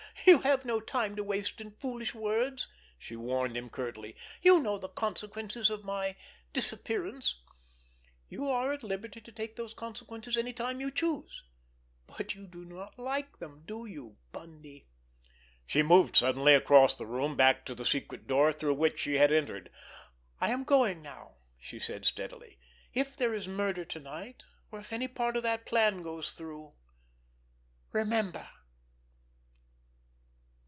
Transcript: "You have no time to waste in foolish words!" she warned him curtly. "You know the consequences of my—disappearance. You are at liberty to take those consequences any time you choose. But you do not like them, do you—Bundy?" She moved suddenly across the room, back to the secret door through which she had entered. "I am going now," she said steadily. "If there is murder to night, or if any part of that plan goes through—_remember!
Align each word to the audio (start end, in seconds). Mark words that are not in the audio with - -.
"You 0.27 0.41
have 0.41 0.65
no 0.65 0.79
time 0.79 1.15
to 1.15 1.23
waste 1.23 1.59
in 1.61 1.71
foolish 1.71 2.13
words!" 2.13 2.67
she 2.99 3.15
warned 3.15 3.57
him 3.57 3.71
curtly. 3.71 4.15
"You 4.43 4.61
know 4.61 4.77
the 4.77 4.87
consequences 4.89 5.71
of 5.71 5.83
my—disappearance. 5.83 7.41
You 8.29 8.47
are 8.47 8.71
at 8.71 8.83
liberty 8.83 9.19
to 9.19 9.31
take 9.31 9.55
those 9.55 9.73
consequences 9.73 10.37
any 10.37 10.53
time 10.53 10.79
you 10.79 10.91
choose. 10.91 11.41
But 12.05 12.35
you 12.35 12.45
do 12.45 12.63
not 12.63 12.99
like 12.99 13.39
them, 13.39 13.63
do 13.65 13.87
you—Bundy?" 13.87 14.85
She 15.65 15.81
moved 15.81 16.15
suddenly 16.15 16.53
across 16.53 16.93
the 16.93 17.07
room, 17.07 17.35
back 17.35 17.65
to 17.65 17.73
the 17.73 17.83
secret 17.85 18.27
door 18.27 18.53
through 18.53 18.75
which 18.75 18.99
she 18.99 19.15
had 19.15 19.31
entered. 19.31 19.71
"I 20.39 20.51
am 20.51 20.65
going 20.65 21.01
now," 21.01 21.37
she 21.57 21.79
said 21.79 22.05
steadily. 22.05 22.59
"If 22.93 23.17
there 23.17 23.33
is 23.33 23.47
murder 23.47 23.85
to 23.85 23.99
night, 23.99 24.43
or 24.71 24.81
if 24.81 24.93
any 24.93 25.07
part 25.07 25.35
of 25.35 25.41
that 25.43 25.65
plan 25.65 26.03
goes 26.03 26.33
through—_remember! 26.33 28.47